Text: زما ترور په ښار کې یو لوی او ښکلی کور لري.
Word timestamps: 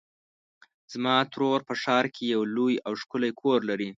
زما 0.93 1.17
ترور 1.33 1.59
په 1.67 1.73
ښار 1.81 2.05
کې 2.15 2.23
یو 2.33 2.41
لوی 2.55 2.75
او 2.85 2.93
ښکلی 3.01 3.31
کور 3.41 3.59
لري. 3.69 3.89